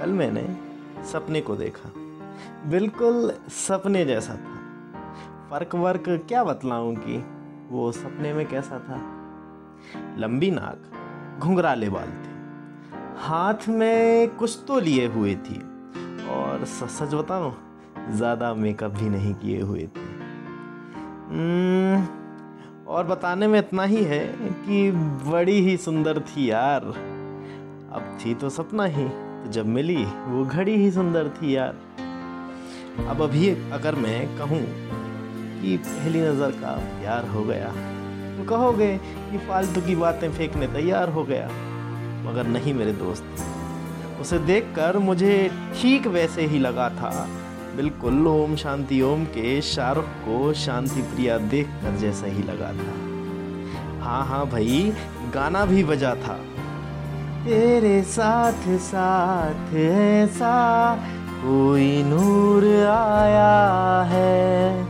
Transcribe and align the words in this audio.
कल 0.00 0.10
मैंने 0.10 0.56
सपने 1.04 1.40
को 1.40 1.56
देखा। 1.56 1.92
बिल्कुल 2.70 3.32
सपने 3.48 4.04
जैसा 4.04 4.34
था। 4.34 4.54
फ़र्क 5.50 5.74
वर्क 5.74 6.04
क्या 6.28 6.44
बतलाऊं 6.44 6.94
कि 6.94 7.24
वो 7.70 7.92
सपने 7.92 8.32
में 8.32 8.46
कैसा 8.46 8.78
था? 8.78 9.00
लंबी 10.18 10.50
नाक 10.50 11.40
घुंघराले 11.40 11.88
बाल 11.88 12.08
थे। 12.08 12.34
हाथ 13.16 13.68
में 13.68 14.28
कुछ 14.28 14.58
तो 14.68 14.80
लिए 14.80 15.06
हुए 15.06 15.34
थी। 15.34 15.58
और 16.28 16.64
सच 16.64 16.88
सच 16.88 17.14
बताऊँ 17.14 17.56
ज़्यादा 18.10 18.54
मेकअप 18.54 18.90
भी 18.90 19.08
नहीं 19.08 19.34
किए 19.34 19.60
हुए 19.60 19.82
थे। 19.82 20.00
हम्म, 21.30 22.06
और 22.86 23.06
बताने 23.06 23.46
में 23.46 23.58
इतना 23.58 23.82
ही 23.82 24.04
है 24.04 24.26
कि 24.42 24.90
बड़ी 25.30 25.60
ही 25.60 25.76
सुंदर 25.76 26.20
थी 26.20 26.50
यार। 26.50 26.82
अब 27.92 28.18
थी 28.24 28.34
तो 28.34 28.50
सपना 28.50 28.84
ही। 28.84 29.25
जब 29.48 29.66
मिली, 29.68 30.04
वो 30.04 30.44
घड़ी 30.44 30.74
ही 30.74 30.90
सुंदर 30.90 31.28
थी 31.30 31.54
यार। 31.56 31.74
अब 33.08 33.22
अभी 33.22 33.48
अगर 33.72 33.94
मैं 33.96 34.26
कहूँ 34.38 34.60
कि 35.60 35.76
पहली 35.78 36.20
नज़र 36.20 36.50
का 36.52 36.76
प्यार 37.00 37.28
हो 37.28 37.44
गया 37.44 37.68
तो 38.36 38.44
कहोगे 38.44 38.96
कि 38.98 39.38
फालतू 39.38 39.80
की 39.80 39.94
बातें 39.96 40.30
फेंकने 40.32 40.66
तैयार 40.68 41.08
हो 41.08 41.24
गया, 41.24 41.46
मगर 42.24 42.46
नहीं 42.48 42.74
मेरे 42.74 42.92
दोस्त। 42.94 44.20
उसे 44.20 44.38
देखकर 44.40 44.98
मुझे 44.98 45.50
ठीक 45.74 46.06
वैसे 46.08 46.46
ही 46.46 46.58
लगा 46.58 46.88
था। 46.90 47.28
बिल्कुल 47.76 48.26
ओम 48.26 48.56
शांति, 48.56 49.00
ओम 49.02 49.24
के 49.26 49.60
शाहरुख 49.62 50.04
को 50.24 50.52
शांति 50.56 51.02
प्रिया 51.04 51.38
देख 51.48 51.66
कर 51.82 51.96
जैसा 51.98 52.26
ही 52.26 52.42
लगा 52.42 52.72
था। 52.74 52.94
हाँ 54.04 54.24
हाँ 54.26 54.46
भाई, 54.46 54.92
गाना 55.34 55.64
भी 55.64 55.84
बजा 55.84 56.14
था। 56.16 56.38
तेरे 57.46 58.02
साथ 58.02 58.78
साथ 58.78 59.74
ऐसा 59.74 60.96
कोई 61.28 62.02
नूर 62.02 62.64
आया 62.86 64.02
है। 64.02 64.84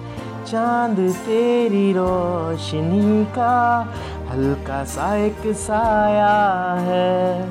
चाँद 0.44 0.96
तेरी 0.98 1.92
रोशनी 1.92 3.24
का 3.24 3.80
हल्का 4.30 4.84
सा 4.84 5.16
एक 5.16 5.42
साया 5.46 6.72
है। 6.78 7.50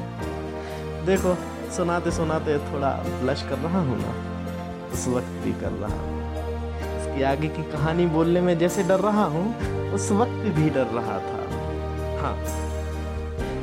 देखो, 1.05 1.37
सुनाते 1.71 2.11
सुनाते 2.11 2.57
थोड़ा 2.57 2.89
ब्लश 2.89 3.41
कर 3.41 3.57
रहा 3.57 3.79
हूँ 3.79 3.97
ना? 3.97 4.13
उस 4.93 5.07
वक्त 5.07 5.45
भी 5.45 5.53
कर 5.53 5.71
रहा 5.71 6.01
हूँ। 6.01 6.35
इसकी 6.99 7.23
आगे 7.23 7.47
की 7.47 7.63
कहानी 7.63 8.05
बोलने 8.05 8.41
में 8.41 8.57
जैसे 8.57 8.83
डर 8.83 8.99
रहा 8.99 9.23
हूँ, 9.23 9.55
उस 9.91 10.11
वक्त 10.11 10.55
भी 10.55 10.69
डर 10.69 10.85
रहा 10.85 11.19
था। 11.19 11.45
हाँ। 12.21 12.64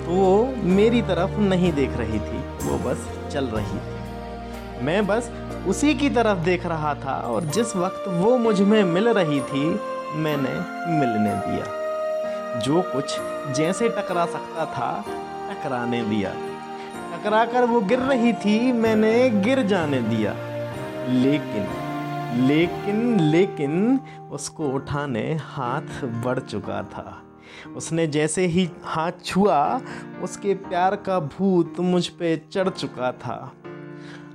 वो 0.06 0.54
मेरी 0.56 1.02
तरफ़ 1.02 1.30
नहीं 1.30 1.72
देख 1.72 1.96
रही 1.96 2.18
थी, 2.18 2.68
वो 2.68 2.78
बस 2.78 3.28
चल 3.32 3.44
रही 3.44 3.78
थी। 3.78 4.02
मैं 4.84 5.06
बस 5.06 5.32
उसी 5.66 5.94
की 5.94 6.10
तरफ़ 6.10 6.38
देख 6.38 6.66
रहा 6.66 6.94
था 6.94 7.14
और 7.14 7.42
जिस 7.42 7.76
वक्त 7.76 8.04
वो 8.08 8.38
मुझमें 8.38 8.84
मिल 8.84 9.08
रही 9.08 9.40
थी, 9.40 9.80
मैंने 10.14 10.82
मिलने 10.98 11.34
दिया। 11.34 11.82
जो 12.58 12.82
कुछ 12.82 13.16
जैसे 13.56 13.88
टकरा 13.88 14.26
सकता 14.26 14.66
था, 14.66 15.04
टकराने 15.50 16.02
दिया। 16.02 16.34
टकरा 17.12 17.44
कर 17.44 17.64
वो 17.64 17.80
गिर 17.80 17.98
रही 17.98 18.32
थी, 18.32 18.72
मैंने 18.72 19.30
गिर 19.30 19.62
जाने 19.62 20.00
दिया। 20.00 20.32
लेकिन 21.08 21.66
लेकिन 22.46 23.20
लेकिन 23.20 24.00
उसको 24.30 24.68
उठाने 24.68 25.38
हाथ 25.42 26.04
बढ़ 26.04 26.38
चुका 26.38 26.82
था। 26.82 27.22
उसने 27.76 28.06
जैसे 28.06 28.46
ही 28.46 28.68
हाथ 28.84 29.12
छुआ, 29.24 29.80
उसके 30.22 30.54
प्यार 30.54 30.96
का 30.96 31.20
भूत 31.20 31.80
मुझ 31.80 32.06
पे 32.08 32.36
चढ़ 32.52 32.68
चुका 32.68 33.12
था। 33.12 33.52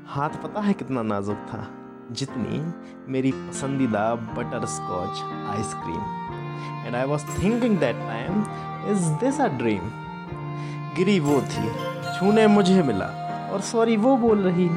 हाथ 0.08 0.30
पता 0.30 0.62
है 0.62 0.74
कितना 0.74 1.02
नाजुक 1.04 1.38
था? 1.38 1.68
जितनी 2.12 2.74
मेरी 3.12 3.32
पसंदीदा 3.32 4.16
butterscotch 4.66 5.22
ice cream 5.56 6.86
and 6.86 6.96
I 6.96 7.06
was 7.06 7.26
thinking 7.40 7.78
that 7.78 7.96
time 7.96 8.42
is 8.92 9.10
this 9.26 9.42
a 9.42 9.48
dream 9.48 9.90
गिरी 10.96 11.20
वो 11.20 11.42
थी, 11.42 11.70
छूने 12.20 12.48
मुझे 12.48 12.84
मिला, 12.84 13.06
और 13.54 13.62
सॉरी 13.62 13.98
वो 13.98 14.18
बोल 14.18 14.40
रही 14.40 14.70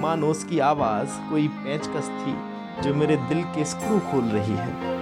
मानो 0.00 0.26
उसकी 0.26 0.58
आवाज़ 0.58 1.18
कोई 1.30 1.48
पेचकस 1.48 2.10
थी, 2.18 2.36
जो 2.82 2.94
मेरे 2.94 3.16
दिल 3.16 3.42
के 3.44 3.64
स्क्रू 3.64 3.98
खोल 4.00 4.24
रही 4.24 4.56
है। 4.56 4.97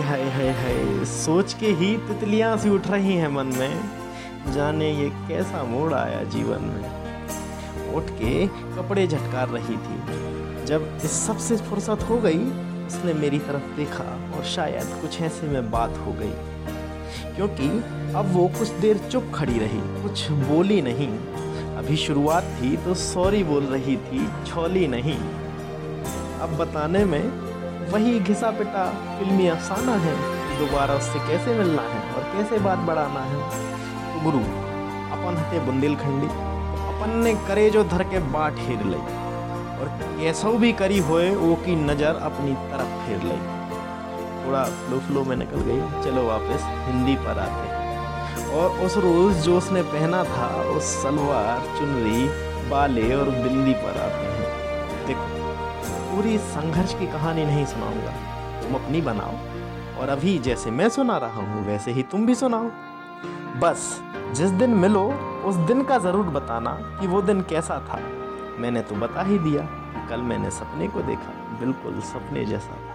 हाय 0.00 0.22
हाय 0.22 0.50
हाय 0.50 1.04
सोच 1.04 1.54
के 1.54 1.66
ही 1.66 1.96
तितलियाँ 1.96 2.58
सी 2.58 2.68
उठ 2.68 2.88
रही 2.88 3.16
हैं 3.16 3.28
मन 3.28 3.46
में। 3.46 3.90
जाने 4.52 4.92
ये 4.92 5.10
कैसा 5.10 5.62
मोड़ 5.62 5.94
आया 5.94 6.22
जीवन 6.22 6.62
में। 6.62 7.04
उठ 7.94 8.02
के 8.02 8.46
कपड़े 8.46 9.06
झटकार 9.06 9.48
रही 9.48 9.76
थी। 9.76 10.24
जब 10.64 10.98
इस 11.04 11.10
सबसे 11.10 11.56
फुर्सत 11.56 11.98
हो 12.10 12.18
गई, 12.18 12.38
उसने 12.86 13.14
मेरी 13.14 13.38
तरफ़ 13.38 13.76
देखा 13.76 14.32
और 14.36 14.44
शायद 14.44 15.00
कुछ 15.02 15.20
ऐसे 15.20 15.46
में 15.46 15.70
बात 15.70 15.90
हो 15.90 16.12
गई। 16.12 16.32
क्योंकि 17.36 17.68
अब 18.14 18.30
वो 18.32 18.48
कुछ 18.48 18.68
देर 18.68 18.98
चुप 18.98 19.32
खड़ी 19.34 19.58
रही, 19.58 20.02
कुछ 20.02 20.30
बोली 20.30 20.82
नहीं। 20.82 21.18
अभी 21.76 21.96
शुरुआत 21.96 22.42
थी 22.42 22.76
तो 22.76 22.94
सॉरी 22.94 23.44
बोल 23.44 23.64
रही 23.64 23.96
थी, 23.96 24.28
छोली 24.46 24.86
नहीं। 24.86 25.18
अब 26.40 26.56
बताने 26.58 27.04
में 27.04 27.53
वही 27.92 28.18
घिसा 28.20 28.50
पिटा 28.50 28.84
फिल्मी 29.18 29.46
अफसाना 29.48 29.94
है, 30.04 30.14
दोबारा 30.58 30.94
उससे 30.94 31.18
कैसे 31.28 31.54
मिलना 31.54 31.82
है 31.84 32.00
और 32.14 32.22
कैसे 32.32 32.58
बात 32.64 32.78
बढ़ाना 32.86 33.20
है? 33.22 33.40
तो 34.04 34.24
गुरु, 34.24 34.38
अपन 35.14 35.36
हटे 35.38 35.58
बुंदेलखंडी, 35.66 36.26
अपन 36.86 37.18
ने 37.24 37.34
करे 37.48 37.68
जो 37.70 37.84
धर 37.84 38.02
के 38.10 38.18
बाट 38.32 38.58
हेर 38.60 38.84
लई 38.86 39.04
और 39.74 39.88
कैसो 40.00 40.52
भी 40.58 40.72
करी 40.74 40.98
होए, 41.08 41.28
वो 41.36 41.54
की 41.64 41.76
नज़र 41.84 42.20
अपनी 42.22 42.54
तरफ़ 42.70 42.96
फेर 43.06 43.22
लई 43.24 43.42
थोड़ा 44.44 44.64
फ्लो 44.80 44.98
फ्लो 45.00 45.24
में 45.24 45.36
निकल 45.36 45.60
गई, 45.60 45.80
चलो 46.04 46.26
वापस 46.26 46.66
हिंदी 46.86 47.14
पर 47.26 47.38
आते 47.38 47.82
और 48.56 48.84
उस 48.86 48.96
रोज़ 49.04 49.40
जो 49.42 49.56
उसने 49.58 49.82
पहना 49.92 50.24
था, 50.24 50.48
उस 50.70 50.92
सलवार, 51.02 51.60
चुनरी, 51.78 52.26
बाले 52.70 53.14
और 53.14 53.30
बिल्ली 53.42 53.74
पर 53.74 54.00
आते 54.00 54.26
हैं। 54.26 55.06
देखो 55.06 55.43
पूरी 56.14 56.38
संघर्ष 56.38 56.92
की 56.94 57.06
कहानी 57.06 57.44
नहीं 57.44 57.66
सुनाऊँगा। 57.66 58.10
तुम 58.62 58.74
अपनी 58.74 59.00
बनाओ। 59.00 59.32
और 59.98 60.08
अभी 60.08 60.38
जैसे 60.38 60.70
मैं 60.70 60.88
सुना 60.88 61.16
रहा 61.16 61.40
हूँ, 61.40 61.66
वैसे 61.66 61.90
ही 61.90 62.02
तुम 62.02 62.26
भी 62.26 62.34
सुनाओ। 62.34 62.70
बस, 63.60 64.02
जिस 64.32 64.50
दिन 64.50 64.70
मिलो, 64.70 65.02
उस 65.44 65.56
दिन 65.56 65.82
का 65.82 65.98
ज़रूर 65.98 66.26
बताना 66.26 66.70
कि 67.00 67.06
वो 67.06 67.22
दिन 67.22 67.40
कैसा 67.40 67.78
था। 67.78 67.98
मैंने 68.58 68.82
तो 68.82 68.94
बता 68.94 69.22
ही 69.22 69.38
दिया 69.38 69.62
कल 70.10 70.20
मैंने 70.20 70.50
सपने 70.50 70.88
को 70.88 71.02
देखा, 71.02 71.32
बिल्कुल 71.60 72.00
सपने 72.00 72.44
जैसा 72.44 72.76
था। 72.76 72.93